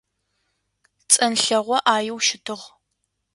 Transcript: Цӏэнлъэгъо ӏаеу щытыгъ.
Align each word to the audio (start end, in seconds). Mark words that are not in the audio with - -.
Цӏэнлъэгъо 1.11 1.77
ӏаеу 1.85 2.19
щытыгъ. 2.25 2.63